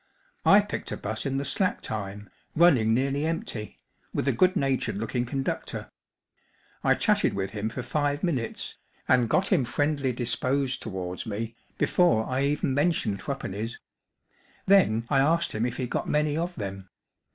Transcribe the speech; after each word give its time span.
I 0.47 0.61
picked 0.61 0.91
a 0.91 0.97
bus 0.97 1.27
in 1.27 1.37
the 1.37 1.45
slack 1.45 1.79
time, 1.81 2.27
running 2.55 2.91
nearly 2.91 3.23
empty, 3.23 3.77
with 4.15 4.27
a 4.27 4.31
goodna 4.31 4.75
tuned 4.75 4.97
looking 4.97 5.27
conductor. 5.27 5.91
I 6.83 6.95
chatted 6.95 7.35
with 7.35 7.51
him 7.51 7.69
for 7.69 7.83
five^mnutes, 7.83 8.77
and 9.07 9.29
got 9.29 9.49
him 9.49 9.63
friendly 9.63 10.11
disposed 10.11 10.81
towards 10.81 11.27
me. 11.27 11.55
before 11.77 12.25
I 12.27 12.45
even 12.45 12.73
mentioned 12.73 13.21
threepenmes. 13.21 13.77
Then 14.65 15.05
I 15.07 15.19
asked 15.19 15.51
him 15.51 15.67
if 15.67 15.77
he 15.77 15.85
got 15.85 16.09
many 16.09 16.35
of 16.35 16.55
them. 16.55 16.89